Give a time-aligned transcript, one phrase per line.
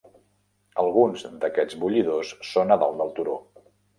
[0.83, 3.39] Alguns d'aquests bullidors són a dalt del turó.